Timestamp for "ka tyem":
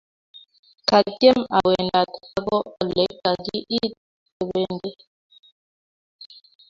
0.87-1.39